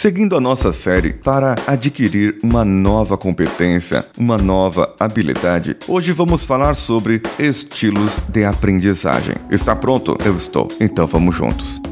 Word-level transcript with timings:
seguindo 0.00 0.34
a 0.34 0.40
nossa 0.40 0.72
série 0.72 1.12
para 1.12 1.54
adquirir 1.66 2.38
uma 2.42 2.64
nova 2.64 3.18
competência, 3.18 4.02
uma 4.16 4.38
nova 4.38 4.94
habilidade. 4.98 5.76
Hoje 5.86 6.10
vamos 6.10 6.46
falar 6.46 6.72
sobre 6.72 7.20
estilos 7.38 8.18
de 8.26 8.42
aprendizagem. 8.46 9.34
Está 9.50 9.76
pronto? 9.76 10.16
Eu 10.24 10.38
estou. 10.38 10.68
Então 10.80 11.06
vamos 11.06 11.36
juntos. 11.36 11.82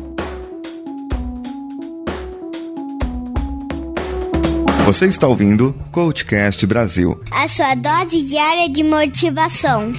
Você 4.87 5.05
está 5.05 5.29
ouvindo 5.29 5.75
Coachcast 5.93 6.65
Brasil. 6.65 7.21
A 7.31 7.47
sua 7.47 7.75
dose 7.75 8.23
diária 8.23 8.71
de 8.71 8.83
motivação. 8.83 9.93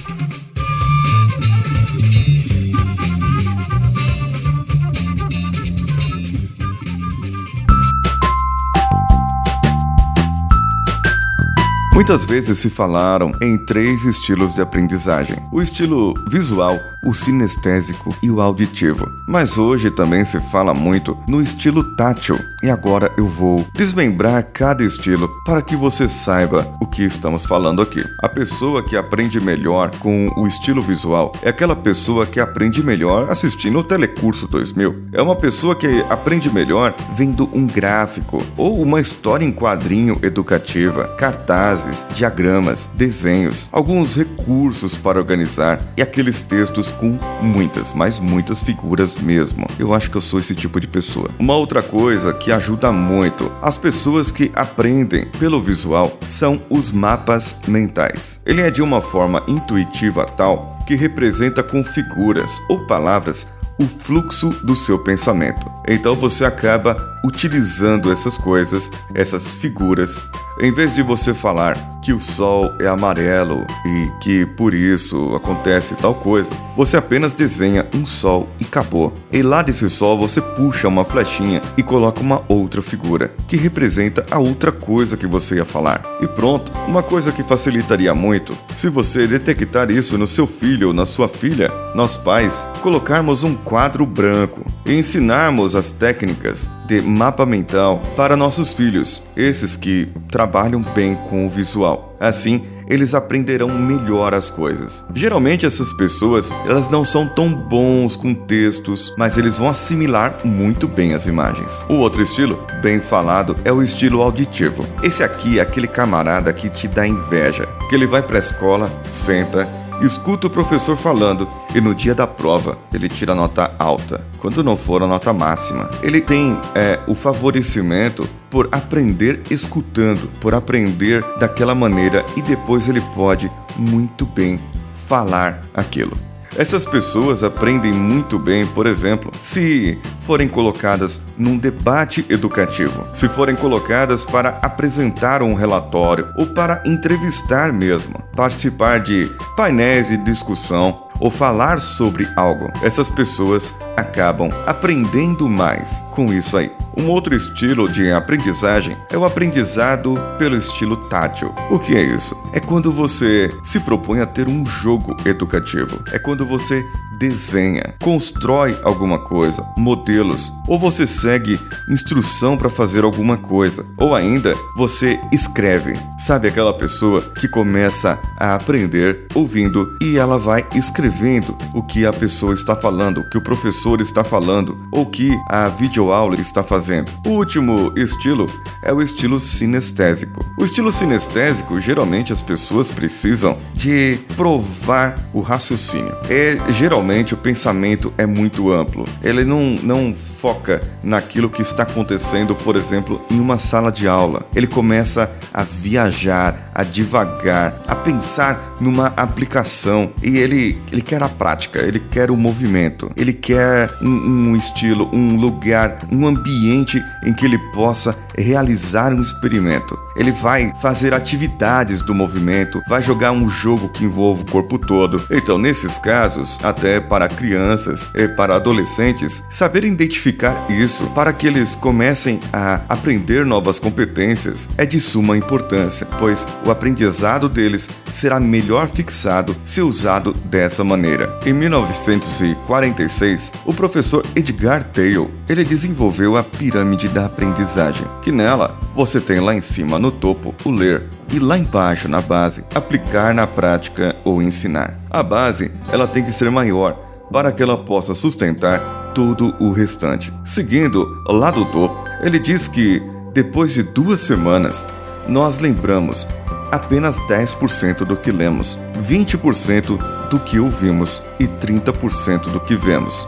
Muitas 12.00 12.24
vezes 12.24 12.58
se 12.58 12.70
falaram 12.70 13.30
em 13.42 13.58
três 13.58 14.06
estilos 14.06 14.54
de 14.54 14.62
aprendizagem: 14.62 15.36
o 15.52 15.60
estilo 15.60 16.14
visual, 16.30 16.80
o 17.04 17.12
sinestésico 17.12 18.16
e 18.22 18.30
o 18.30 18.40
auditivo. 18.40 19.06
Mas 19.28 19.58
hoje 19.58 19.90
também 19.90 20.24
se 20.24 20.40
fala 20.40 20.72
muito 20.72 21.14
no 21.28 21.42
estilo 21.42 21.84
tátil. 21.96 22.38
E 22.62 22.70
agora 22.70 23.12
eu 23.18 23.26
vou 23.26 23.66
desmembrar 23.74 24.42
cada 24.50 24.82
estilo 24.82 25.28
para 25.44 25.60
que 25.60 25.76
você 25.76 26.08
saiba 26.08 26.66
o 26.80 26.86
que 26.86 27.02
estamos 27.02 27.44
falando 27.44 27.82
aqui. 27.82 28.02
A 28.22 28.30
pessoa 28.30 28.82
que 28.82 28.96
aprende 28.96 29.38
melhor 29.38 29.90
com 29.96 30.26
o 30.38 30.46
estilo 30.46 30.80
visual 30.80 31.32
é 31.42 31.50
aquela 31.50 31.76
pessoa 31.76 32.24
que 32.24 32.40
aprende 32.40 32.82
melhor 32.82 33.30
assistindo 33.30 33.78
o 33.78 33.84
Telecurso 33.84 34.48
2000. 34.48 35.08
É 35.12 35.20
uma 35.20 35.36
pessoa 35.36 35.76
que 35.76 36.02
aprende 36.08 36.50
melhor 36.50 36.94
vendo 37.14 37.46
um 37.52 37.66
gráfico 37.66 38.42
ou 38.56 38.80
uma 38.80 39.02
história 39.02 39.44
em 39.44 39.52
quadrinho 39.52 40.18
educativa, 40.22 41.06
cartazes 41.18 41.89
diagramas, 42.14 42.90
desenhos, 42.94 43.68
alguns 43.72 44.16
recursos 44.16 44.96
para 44.96 45.18
organizar 45.18 45.80
e 45.96 46.02
aqueles 46.02 46.40
textos 46.40 46.90
com 46.90 47.16
muitas, 47.42 47.92
mas 47.92 48.18
muitas 48.18 48.62
figuras 48.62 49.14
mesmo. 49.16 49.66
Eu 49.78 49.94
acho 49.94 50.10
que 50.10 50.16
eu 50.16 50.20
sou 50.20 50.40
esse 50.40 50.54
tipo 50.54 50.80
de 50.80 50.86
pessoa. 50.86 51.30
Uma 51.38 51.54
outra 51.54 51.82
coisa 51.82 52.32
que 52.32 52.52
ajuda 52.52 52.92
muito 52.92 53.50
as 53.62 53.76
pessoas 53.76 54.30
que 54.30 54.50
aprendem 54.54 55.26
pelo 55.38 55.60
visual 55.60 56.18
são 56.26 56.60
os 56.68 56.92
mapas 56.92 57.54
mentais. 57.66 58.40
Ele 58.44 58.62
é 58.62 58.70
de 58.70 58.82
uma 58.82 59.00
forma 59.00 59.42
intuitiva 59.46 60.24
tal 60.24 60.78
que 60.86 60.94
representa 60.94 61.62
com 61.62 61.84
figuras 61.84 62.50
ou 62.68 62.86
palavras 62.86 63.46
o 63.80 63.88
fluxo 63.88 64.50
do 64.62 64.76
seu 64.76 64.98
pensamento. 64.98 65.66
Então 65.88 66.14
você 66.14 66.44
acaba 66.44 67.18
utilizando 67.24 68.12
essas 68.12 68.36
coisas, 68.36 68.90
essas 69.14 69.54
figuras, 69.54 70.20
em 70.62 70.72
vez 70.72 70.94
de 70.94 71.02
você 71.02 71.32
falar 71.32 71.74
que 72.02 72.12
o 72.12 72.20
sol 72.20 72.74
é 72.80 72.86
amarelo 72.86 73.66
e 73.84 74.10
que 74.20 74.44
por 74.44 74.74
isso 74.74 75.34
acontece 75.34 75.94
tal 75.94 76.14
coisa, 76.14 76.50
você 76.76 76.96
apenas 76.96 77.34
desenha 77.34 77.86
um 77.94 78.04
sol 78.04 78.48
e 78.58 78.64
acabou. 78.64 79.12
E 79.32 79.42
lá 79.42 79.62
desse 79.62 79.88
sol 79.88 80.18
você 80.18 80.40
puxa 80.40 80.88
uma 80.88 81.04
flechinha 81.04 81.60
e 81.76 81.82
coloca 81.82 82.20
uma 82.20 82.42
outra 82.48 82.82
figura 82.82 83.32
que 83.48 83.56
representa 83.56 84.24
a 84.30 84.38
outra 84.38 84.72
coisa 84.72 85.16
que 85.16 85.26
você 85.26 85.56
ia 85.56 85.64
falar. 85.64 86.02
E 86.20 86.26
pronto, 86.26 86.72
uma 86.86 87.02
coisa 87.02 87.32
que 87.32 87.42
facilitaria 87.42 88.14
muito 88.14 88.56
se 88.74 88.88
você 88.88 89.26
detectar 89.26 89.90
isso 89.90 90.16
no 90.16 90.26
seu 90.26 90.46
filho 90.46 90.88
ou 90.88 90.94
na 90.94 91.06
sua 91.06 91.28
filha, 91.28 91.70
nós 91.94 92.16
pais 92.16 92.66
colocarmos 92.82 93.44
um 93.44 93.54
quadro 93.54 94.04
branco 94.06 94.64
e 94.86 94.94
ensinarmos 94.94 95.74
as 95.74 95.90
técnicas 95.90 96.70
de 96.90 97.00
mapa 97.00 97.46
mental 97.46 98.02
para 98.16 98.36
nossos 98.36 98.72
filhos, 98.72 99.22
esses 99.36 99.76
que 99.76 100.08
trabalham 100.28 100.82
bem 100.82 101.14
com 101.28 101.46
o 101.46 101.48
visual. 101.48 102.16
Assim, 102.18 102.64
eles 102.88 103.14
aprenderão 103.14 103.68
melhor 103.68 104.34
as 104.34 104.50
coisas. 104.50 105.04
Geralmente 105.14 105.64
essas 105.64 105.92
pessoas, 105.92 106.52
elas 106.66 106.88
não 106.88 107.04
são 107.04 107.28
tão 107.28 107.54
bons 107.54 108.16
com 108.16 108.34
textos, 108.34 109.14
mas 109.16 109.38
eles 109.38 109.58
vão 109.58 109.68
assimilar 109.68 110.38
muito 110.44 110.88
bem 110.88 111.14
as 111.14 111.28
imagens. 111.28 111.86
O 111.88 111.94
outro 111.94 112.22
estilo, 112.22 112.66
bem 112.82 112.98
falado, 112.98 113.54
é 113.64 113.70
o 113.70 113.84
estilo 113.84 114.20
auditivo. 114.20 114.84
Esse 115.00 115.22
aqui 115.22 115.60
é 115.60 115.62
aquele 115.62 115.86
camarada 115.86 116.52
que 116.52 116.68
te 116.68 116.88
dá 116.88 117.06
inveja, 117.06 117.68
que 117.88 117.94
ele 117.94 118.08
vai 118.08 118.20
para 118.20 118.36
a 118.36 118.40
escola, 118.40 118.90
senta 119.08 119.79
escuta 120.00 120.46
o 120.46 120.50
professor 120.50 120.96
falando 120.96 121.48
e 121.74 121.80
no 121.80 121.94
dia 121.94 122.14
da 122.14 122.26
prova 122.26 122.78
ele 122.92 123.08
tira 123.08 123.34
nota 123.34 123.74
alta, 123.78 124.24
quando 124.38 124.64
não 124.64 124.76
for 124.76 125.02
a 125.02 125.06
nota 125.06 125.32
máxima. 125.32 125.90
Ele 126.02 126.20
tem 126.20 126.58
é, 126.74 126.98
o 127.06 127.14
favorecimento 127.14 128.28
por 128.48 128.68
aprender 128.72 129.42
escutando, 129.50 130.28
por 130.40 130.54
aprender 130.54 131.24
daquela 131.38 131.74
maneira 131.74 132.24
e 132.36 132.42
depois 132.42 132.88
ele 132.88 133.00
pode 133.14 133.50
muito 133.76 134.24
bem 134.24 134.58
falar 135.06 135.62
aquilo. 135.74 136.29
Essas 136.56 136.84
pessoas 136.84 137.44
aprendem 137.44 137.92
muito 137.92 138.38
bem, 138.38 138.66
por 138.66 138.86
exemplo, 138.86 139.30
se 139.40 139.98
forem 140.20 140.48
colocadas 140.48 141.20
num 141.38 141.56
debate 141.56 142.26
educativo, 142.28 143.06
se 143.14 143.28
forem 143.28 143.54
colocadas 143.54 144.24
para 144.24 144.58
apresentar 144.60 145.42
um 145.42 145.54
relatório 145.54 146.28
ou 146.36 146.46
para 146.46 146.82
entrevistar 146.84 147.72
mesmo, 147.72 148.22
participar 148.34 149.00
de 149.00 149.30
painéis 149.56 150.08
de 150.08 150.16
discussão 150.18 151.09
ou 151.20 151.30
falar 151.30 151.80
sobre 151.80 152.26
algo. 152.34 152.72
Essas 152.82 153.10
pessoas 153.10 153.72
acabam 153.96 154.50
aprendendo 154.66 155.48
mais 155.48 156.02
com 156.10 156.32
isso 156.32 156.56
aí. 156.56 156.72
Um 156.96 157.08
outro 157.08 157.34
estilo 157.34 157.88
de 157.88 158.10
aprendizagem 158.10 158.96
é 159.10 159.16
o 159.16 159.24
aprendizado 159.24 160.14
pelo 160.38 160.56
estilo 160.56 160.96
tátil. 160.96 161.54
O 161.70 161.78
que 161.78 161.96
é 161.96 162.02
isso? 162.02 162.36
É 162.52 162.58
quando 162.58 162.92
você 162.92 163.50
se 163.62 163.78
propõe 163.80 164.20
a 164.20 164.26
ter 164.26 164.48
um 164.48 164.66
jogo 164.66 165.16
educativo. 165.24 166.02
É 166.12 166.18
quando 166.18 166.44
você 166.44 166.84
desenha, 167.20 167.94
constrói 168.00 168.74
alguma 168.82 169.18
coisa, 169.18 169.62
modelos, 169.76 170.50
ou 170.66 170.78
você 170.78 171.06
segue 171.06 171.60
instrução 171.86 172.56
para 172.56 172.70
fazer 172.70 173.04
alguma 173.04 173.36
coisa, 173.36 173.84
ou 173.98 174.14
ainda 174.14 174.54
você 174.74 175.20
escreve. 175.30 175.92
Sabe 176.18 176.48
aquela 176.48 176.72
pessoa 176.72 177.20
que 177.38 177.46
começa 177.46 178.18
a 178.38 178.54
aprender 178.54 179.26
ouvindo 179.34 179.98
e 180.00 180.16
ela 180.16 180.38
vai 180.38 180.66
escrevendo 180.74 181.54
o 181.74 181.82
que 181.82 182.06
a 182.06 182.12
pessoa 182.12 182.54
está 182.54 182.74
falando, 182.74 183.18
o 183.18 183.28
que 183.28 183.36
o 183.36 183.42
professor 183.42 184.00
está 184.00 184.24
falando, 184.24 184.74
ou 184.90 185.04
que 185.04 185.30
a 185.46 185.68
videoaula 185.68 186.40
está 186.40 186.62
fazendo. 186.62 187.12
O 187.26 187.30
último 187.30 187.92
estilo 187.98 188.46
é 188.82 188.94
o 188.94 189.02
estilo 189.02 189.38
sinestésico. 189.38 190.42
O 190.58 190.64
estilo 190.64 190.90
sinestésico, 190.90 191.78
geralmente 191.78 192.32
as 192.32 192.40
pessoas 192.40 192.90
precisam 192.90 193.58
de 193.74 194.18
provar 194.36 195.18
o 195.34 195.42
raciocínio. 195.42 196.16
É 196.30 196.56
geralmente 196.72 197.09
O 197.10 197.36
pensamento 197.36 198.12
é 198.16 198.24
muito 198.24 198.70
amplo. 198.70 199.04
Ele 199.22 199.44
não, 199.44 199.76
não 199.82 200.14
foca 200.14 200.80
naquilo 201.02 201.50
que 201.50 201.60
está 201.60 201.82
acontecendo, 201.82 202.54
por 202.54 202.76
exemplo, 202.76 203.20
em 203.30 203.40
uma 203.40 203.58
sala 203.58 203.90
de 203.90 204.06
aula. 204.06 204.46
Ele 204.54 204.66
começa 204.66 205.30
a 205.52 205.64
viajar, 205.64 206.69
a 206.74 206.82
divagar, 206.82 207.78
a 207.86 207.94
pensar 207.94 208.76
numa 208.80 209.08
aplicação 209.16 210.12
e 210.22 210.38
ele, 210.38 210.80
ele 210.90 211.02
quer 211.02 211.22
a 211.22 211.28
prática, 211.28 211.80
ele 211.80 211.98
quer 211.98 212.30
o 212.30 212.36
movimento, 212.36 213.10
ele 213.16 213.32
quer 213.32 213.90
um, 214.00 214.50
um 214.50 214.56
estilo, 214.56 215.08
um 215.12 215.36
lugar, 215.36 215.98
um 216.10 216.26
ambiente 216.26 217.02
em 217.24 217.32
que 217.32 217.44
ele 217.44 217.58
possa 217.72 218.16
realizar 218.36 219.12
um 219.12 219.20
experimento. 219.20 219.98
Ele 220.16 220.32
vai 220.32 220.72
fazer 220.80 221.14
atividades 221.14 222.00
do 222.00 222.14
movimento, 222.14 222.82
vai 222.88 223.02
jogar 223.02 223.32
um 223.32 223.48
jogo 223.48 223.88
que 223.88 224.04
envolve 224.04 224.42
o 224.42 224.50
corpo 224.50 224.78
todo. 224.78 225.22
Então, 225.30 225.58
nesses 225.58 225.98
casos, 225.98 226.58
até 226.62 227.00
para 227.00 227.28
crianças 227.28 228.10
e 228.14 228.28
para 228.28 228.56
adolescentes 228.56 229.42
saber 229.50 229.84
identificar 229.84 230.54
isso 230.70 231.06
para 231.10 231.32
que 231.32 231.46
eles 231.46 231.74
comecem 231.74 232.40
a 232.52 232.80
aprender 232.88 233.44
novas 233.44 233.78
competências 233.78 234.68
é 234.76 234.86
de 234.86 235.00
suma 235.00 235.36
importância, 235.36 236.06
pois 236.18 236.46
o 236.64 236.70
aprendizado 236.70 237.48
deles 237.48 237.88
será 238.12 238.38
melhor 238.38 238.88
fixado 238.88 239.56
se 239.64 239.80
usado 239.80 240.32
dessa 240.32 240.84
maneira. 240.84 241.38
Em 241.44 241.52
1946, 241.52 243.52
o 243.64 243.72
professor 243.72 244.24
Edgar 244.34 244.84
Taylor 244.84 245.28
ele 245.48 245.64
desenvolveu 245.64 246.36
a 246.36 246.42
pirâmide 246.42 247.08
da 247.08 247.26
aprendizagem, 247.26 248.06
que 248.22 248.32
nela 248.32 248.78
você 248.94 249.20
tem 249.20 249.40
lá 249.40 249.54
em 249.54 249.60
cima 249.60 249.98
no 249.98 250.10
topo 250.10 250.54
o 250.64 250.70
ler 250.70 251.04
e 251.32 251.38
lá 251.38 251.56
embaixo 251.56 252.08
na 252.08 252.20
base 252.20 252.64
aplicar 252.74 253.34
na 253.34 253.46
prática 253.46 254.16
ou 254.24 254.42
ensinar. 254.42 254.98
A 255.10 255.22
base 255.22 255.70
ela 255.92 256.08
tem 256.08 256.24
que 256.24 256.32
ser 256.32 256.50
maior 256.50 256.98
para 257.32 257.52
que 257.52 257.62
ela 257.62 257.78
possa 257.78 258.12
sustentar 258.12 259.12
todo 259.14 259.54
o 259.60 259.72
restante. 259.72 260.32
Seguindo 260.44 261.06
lá 261.26 261.50
do 261.50 261.64
topo, 261.66 262.04
ele 262.22 262.38
diz 262.38 262.68
que 262.68 263.02
depois 263.32 263.72
de 263.72 263.82
duas 263.82 264.20
semanas 264.20 264.84
nós 265.28 265.58
lembramos 265.58 266.26
apenas 266.70 267.16
10% 267.28 268.04
do 268.04 268.16
que 268.16 268.30
lemos, 268.30 268.78
20% 269.02 270.28
do 270.28 270.38
que 270.38 270.58
ouvimos 270.58 271.22
e 271.38 271.46
30% 271.46 272.50
do 272.50 272.60
que 272.60 272.76
vemos. 272.76 273.26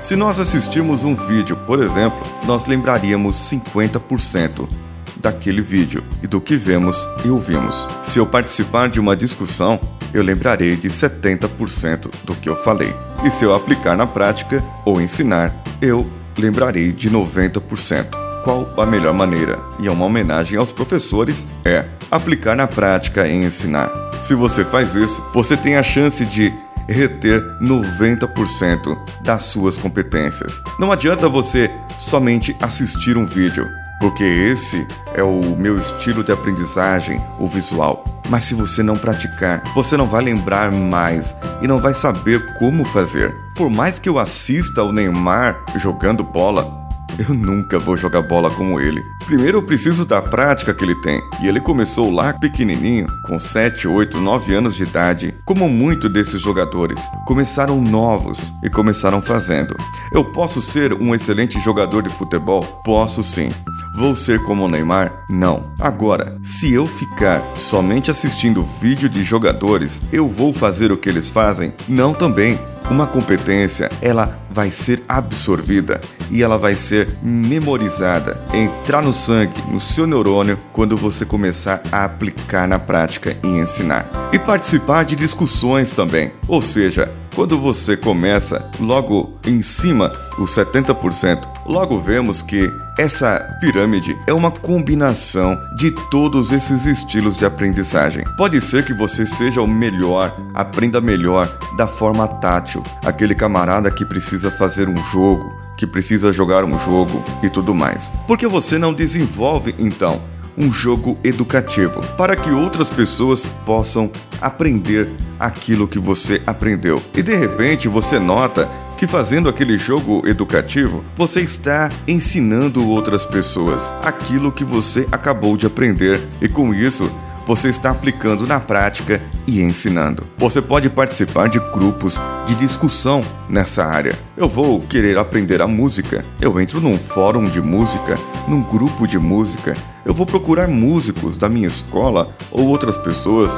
Se 0.00 0.14
nós 0.14 0.38
assistirmos 0.38 1.02
um 1.02 1.14
vídeo, 1.14 1.56
por 1.66 1.82
exemplo, 1.82 2.20
nós 2.44 2.66
lembraríamos 2.66 3.36
50% 3.50 4.68
daquele 5.16 5.62
vídeo 5.62 6.04
e 6.22 6.26
do 6.26 6.40
que 6.40 6.56
vemos 6.56 7.08
e 7.24 7.30
ouvimos. 7.30 7.86
Se 8.02 8.18
eu 8.18 8.26
participar 8.26 8.90
de 8.90 9.00
uma 9.00 9.16
discussão, 9.16 9.80
eu 10.12 10.22
lembrarei 10.22 10.76
de 10.76 10.88
70% 10.88 12.10
do 12.22 12.34
que 12.34 12.48
eu 12.48 12.56
falei. 12.62 12.94
E 13.24 13.30
se 13.30 13.44
eu 13.44 13.54
aplicar 13.54 13.96
na 13.96 14.06
prática 14.06 14.62
ou 14.84 15.00
ensinar, 15.00 15.52
eu 15.80 16.06
lembrarei 16.36 16.92
de 16.92 17.10
90%. 17.10 18.24
Qual 18.44 18.68
a 18.76 18.84
melhor 18.84 19.14
maneira? 19.14 19.58
E 19.80 19.88
é 19.88 19.90
uma 19.90 20.04
homenagem 20.04 20.58
aos 20.58 20.70
professores 20.70 21.46
é 21.64 21.86
aplicar 22.14 22.56
na 22.56 22.66
prática 22.66 23.26
e 23.26 23.34
ensinar. 23.34 23.90
Se 24.22 24.34
você 24.34 24.64
faz 24.64 24.94
isso, 24.94 25.22
você 25.32 25.56
tem 25.56 25.76
a 25.76 25.82
chance 25.82 26.24
de 26.24 26.52
reter 26.88 27.42
90% 27.60 28.96
das 29.22 29.44
suas 29.44 29.76
competências. 29.78 30.62
Não 30.78 30.92
adianta 30.92 31.28
você 31.28 31.70
somente 31.98 32.56
assistir 32.60 33.16
um 33.16 33.26
vídeo 33.26 33.68
porque 34.04 34.22
esse 34.22 34.86
é 35.14 35.22
o 35.22 35.40
meu 35.56 35.78
estilo 35.78 36.22
de 36.22 36.30
aprendizagem, 36.30 37.18
o 37.38 37.46
visual. 37.46 38.04
Mas 38.28 38.44
se 38.44 38.54
você 38.54 38.82
não 38.82 38.96
praticar, 38.96 39.62
você 39.74 39.96
não 39.96 40.06
vai 40.06 40.22
lembrar 40.22 40.70
mais 40.70 41.34
e 41.62 41.66
não 41.66 41.80
vai 41.80 41.94
saber 41.94 42.54
como 42.58 42.84
fazer. 42.84 43.34
Por 43.56 43.70
mais 43.70 43.98
que 43.98 44.06
eu 44.06 44.18
assista 44.18 44.82
o 44.82 44.92
Neymar 44.92 45.62
jogando 45.76 46.22
bola, 46.22 46.83
eu 47.18 47.34
nunca 47.34 47.78
vou 47.78 47.96
jogar 47.96 48.22
bola 48.22 48.50
como 48.50 48.80
ele. 48.80 49.02
Primeiro 49.26 49.58
eu 49.58 49.62
preciso 49.62 50.04
da 50.04 50.20
prática 50.20 50.74
que 50.74 50.84
ele 50.84 50.94
tem. 51.00 51.20
E 51.42 51.46
ele 51.46 51.60
começou 51.60 52.10
lá 52.10 52.32
pequenininho, 52.32 53.06
com 53.26 53.38
7, 53.38 53.86
8, 53.88 54.20
9 54.20 54.54
anos 54.54 54.74
de 54.74 54.82
idade. 54.82 55.34
Como 55.44 55.68
muitos 55.68 56.12
desses 56.12 56.40
jogadores, 56.40 57.00
começaram 57.26 57.80
novos 57.80 58.52
e 58.62 58.70
começaram 58.70 59.22
fazendo. 59.22 59.76
Eu 60.12 60.24
posso 60.24 60.60
ser 60.60 60.92
um 60.92 61.14
excelente 61.14 61.58
jogador 61.60 62.02
de 62.02 62.10
futebol? 62.10 62.62
Posso 62.84 63.22
sim. 63.22 63.50
Vou 63.96 64.16
ser 64.16 64.42
como 64.42 64.64
o 64.64 64.68
Neymar? 64.68 65.24
Não. 65.30 65.72
Agora, 65.78 66.36
se 66.42 66.72
eu 66.72 66.84
ficar 66.84 67.40
somente 67.56 68.10
assistindo 68.10 68.66
vídeo 68.80 69.08
de 69.08 69.22
jogadores, 69.22 70.02
eu 70.12 70.28
vou 70.28 70.52
fazer 70.52 70.90
o 70.90 70.96
que 70.96 71.08
eles 71.08 71.30
fazem? 71.30 71.72
Não 71.88 72.12
também. 72.12 72.58
Uma 72.90 73.06
competência, 73.06 73.88
ela 74.02 74.38
vai 74.50 74.70
ser 74.70 75.02
absorvida 75.08 76.00
e 76.30 76.42
ela 76.42 76.58
vai 76.58 76.74
ser 76.74 77.08
memorizada, 77.22 78.44
entrar 78.52 79.02
no 79.02 79.12
sangue, 79.12 79.60
no 79.70 79.80
seu 79.80 80.06
neurônio, 80.06 80.58
quando 80.72 80.96
você 80.96 81.24
começar 81.24 81.82
a 81.90 82.04
aplicar 82.04 82.68
na 82.68 82.78
prática 82.78 83.36
e 83.42 83.46
ensinar. 83.46 84.06
E 84.32 84.38
participar 84.38 85.04
de 85.04 85.16
discussões 85.16 85.92
também. 85.92 86.32
Ou 86.46 86.60
seja, 86.60 87.10
quando 87.34 87.58
você 87.58 87.96
começa 87.96 88.70
logo 88.78 89.38
em 89.44 89.60
cima, 89.60 90.12
os 90.38 90.54
70%, 90.54 91.42
logo 91.66 91.98
vemos 91.98 92.42
que 92.42 92.72
essa 92.96 93.40
pirâmide 93.60 94.16
é 94.26 94.32
uma 94.32 94.52
combinação 94.52 95.58
de 95.76 95.90
todos 96.10 96.52
esses 96.52 96.86
estilos 96.86 97.36
de 97.36 97.44
aprendizagem. 97.44 98.24
Pode 98.36 98.60
ser 98.60 98.84
que 98.84 98.94
você 98.94 99.26
seja 99.26 99.60
o 99.60 99.66
melhor, 99.66 100.32
aprenda 100.54 101.00
melhor 101.00 101.50
da 101.76 101.88
forma 101.88 102.26
tátil, 102.28 102.73
aquele 103.04 103.34
camarada 103.34 103.90
que 103.90 104.04
precisa 104.04 104.50
fazer 104.50 104.88
um 104.88 104.96
jogo, 104.96 105.52
que 105.76 105.86
precisa 105.86 106.32
jogar 106.32 106.64
um 106.64 106.78
jogo 106.78 107.22
e 107.42 107.48
tudo 107.48 107.74
mais. 107.74 108.10
Por 108.26 108.38
que 108.38 108.46
você 108.46 108.78
não 108.78 108.92
desenvolve 108.92 109.74
então 109.78 110.20
um 110.56 110.72
jogo 110.72 111.18
educativo 111.24 112.00
para 112.16 112.36
que 112.36 112.50
outras 112.50 112.88
pessoas 112.88 113.44
possam 113.66 114.10
aprender 114.40 115.10
aquilo 115.38 115.88
que 115.88 115.98
você 115.98 116.40
aprendeu. 116.46 117.02
E 117.14 117.22
de 117.22 117.34
repente 117.34 117.88
você 117.88 118.18
nota 118.18 118.68
que 118.96 119.06
fazendo 119.06 119.48
aquele 119.48 119.76
jogo 119.76 120.22
educativo, 120.26 121.02
você 121.16 121.40
está 121.40 121.88
ensinando 122.06 122.88
outras 122.88 123.24
pessoas 123.24 123.92
aquilo 124.02 124.52
que 124.52 124.64
você 124.64 125.06
acabou 125.10 125.56
de 125.56 125.66
aprender 125.66 126.20
e 126.40 126.48
com 126.48 126.72
isso 126.72 127.10
você 127.46 127.68
está 127.68 127.90
aplicando 127.90 128.46
na 128.46 128.58
prática 128.58 129.20
e 129.46 129.60
ensinando. 129.60 130.24
Você 130.38 130.62
pode 130.62 130.88
participar 130.88 131.48
de 131.48 131.58
grupos 131.58 132.18
de 132.46 132.54
discussão 132.54 133.20
nessa 133.48 133.84
área. 133.84 134.18
Eu 134.36 134.48
vou 134.48 134.80
querer 134.80 135.18
aprender 135.18 135.60
a 135.60 135.66
música. 135.66 136.24
Eu 136.40 136.60
entro 136.60 136.80
num 136.80 136.98
fórum 136.98 137.44
de 137.44 137.60
música, 137.60 138.18
num 138.48 138.62
grupo 138.62 139.06
de 139.06 139.18
música. 139.18 139.76
Eu 140.04 140.14
vou 140.14 140.26
procurar 140.26 140.68
músicos 140.68 141.36
da 141.36 141.48
minha 141.48 141.68
escola 141.68 142.34
ou 142.50 142.66
outras 142.66 142.96
pessoas 142.96 143.50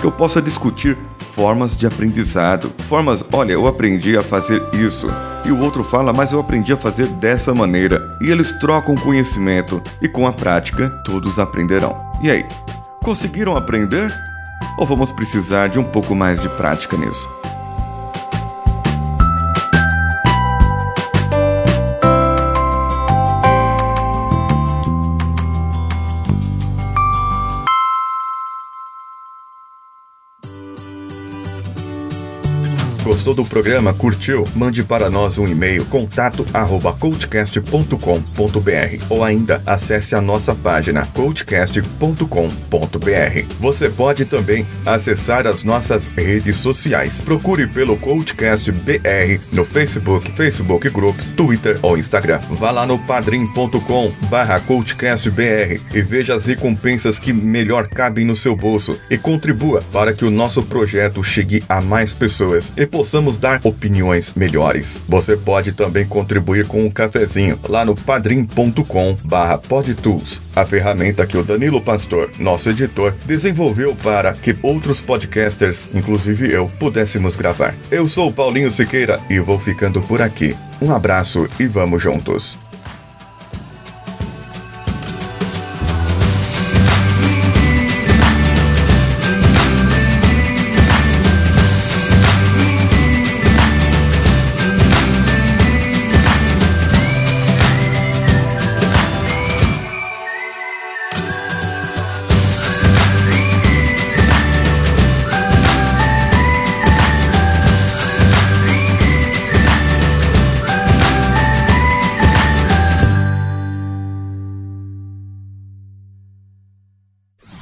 que 0.00 0.06
eu 0.06 0.12
possa 0.12 0.42
discutir 0.42 0.96
formas 1.32 1.76
de 1.76 1.86
aprendizado. 1.86 2.72
Formas, 2.84 3.24
olha, 3.32 3.52
eu 3.52 3.66
aprendi 3.66 4.16
a 4.16 4.22
fazer 4.22 4.62
isso. 4.74 5.06
E 5.44 5.50
o 5.50 5.60
outro 5.60 5.82
fala, 5.82 6.12
mas 6.12 6.32
eu 6.32 6.40
aprendi 6.40 6.72
a 6.72 6.76
fazer 6.76 7.06
dessa 7.06 7.54
maneira. 7.54 8.16
E 8.20 8.30
eles 8.30 8.52
trocam 8.60 8.94
conhecimento 8.94 9.82
e 10.00 10.08
com 10.08 10.26
a 10.26 10.32
prática 10.32 10.88
todos 11.04 11.38
aprenderão. 11.38 11.96
E 12.22 12.30
aí, 12.30 12.44
conseguiram 13.02 13.56
aprender? 13.56 14.10
Ou 14.78 14.86
vamos 14.86 15.12
precisar 15.12 15.68
de 15.68 15.78
um 15.78 15.84
pouco 15.84 16.14
mais 16.14 16.40
de 16.40 16.48
prática 16.50 16.96
nisso? 16.96 17.41
Gostou 33.12 33.34
do 33.34 33.44
programa? 33.44 33.92
Curtiu? 33.92 34.48
Mande 34.54 34.82
para 34.82 35.10
nós 35.10 35.36
um 35.36 35.46
e-mail 35.46 35.84
contato 35.84 36.46
ou 39.10 39.22
ainda 39.22 39.62
acesse 39.66 40.14
a 40.14 40.20
nossa 40.22 40.54
página 40.54 41.04
coachcast.com.br. 41.04 42.26
Você 43.60 43.90
pode 43.90 44.24
também 44.24 44.66
acessar 44.86 45.46
as 45.46 45.62
nossas 45.62 46.06
redes 46.06 46.56
sociais. 46.56 47.20
Procure 47.20 47.66
pelo 47.66 47.98
Coachcast 47.98 48.72
BR 48.72 49.38
no 49.52 49.66
Facebook, 49.66 50.32
Facebook 50.32 50.88
Groups, 50.88 51.32
Twitter 51.32 51.78
ou 51.82 51.98
Instagram. 51.98 52.40
Vá 52.52 52.70
lá 52.70 52.86
no 52.86 52.98
padrim.com 52.98 54.10
barra 54.30 54.58
coachcastbr 54.60 55.82
e 55.94 56.00
veja 56.00 56.34
as 56.34 56.46
recompensas 56.46 57.18
que 57.18 57.34
melhor 57.34 57.88
cabem 57.88 58.24
no 58.24 58.34
seu 58.34 58.56
bolso 58.56 58.98
e 59.10 59.18
contribua 59.18 59.82
para 59.92 60.14
que 60.14 60.24
o 60.24 60.30
nosso 60.30 60.62
projeto 60.62 61.22
chegue 61.22 61.62
a 61.68 61.78
mais 61.82 62.14
pessoas 62.14 62.72
e 62.74 62.86
dar 63.38 63.60
opiniões 63.64 64.34
melhores. 64.34 65.00
Você 65.08 65.36
pode 65.36 65.72
também 65.72 66.06
contribuir 66.06 66.66
com 66.66 66.84
um 66.84 66.90
cafezinho 66.90 67.58
lá 67.68 67.84
no 67.84 67.96
padrim.com 67.96 69.16
barra 69.24 69.58
podtools, 69.58 70.40
a 70.54 70.64
ferramenta 70.64 71.26
que 71.26 71.36
o 71.36 71.44
Danilo 71.44 71.80
Pastor, 71.80 72.30
nosso 72.38 72.70
editor, 72.70 73.14
desenvolveu 73.24 73.94
para 73.96 74.32
que 74.32 74.56
outros 74.62 75.00
podcasters, 75.00 75.88
inclusive 75.94 76.52
eu, 76.52 76.70
pudéssemos 76.78 77.36
gravar. 77.36 77.74
Eu 77.90 78.06
sou 78.06 78.28
o 78.28 78.32
Paulinho 78.32 78.70
Siqueira 78.70 79.18
e 79.28 79.38
vou 79.38 79.58
ficando 79.58 80.00
por 80.02 80.22
aqui. 80.22 80.56
Um 80.80 80.92
abraço 80.92 81.48
e 81.58 81.66
vamos 81.66 82.02
juntos. 82.02 82.61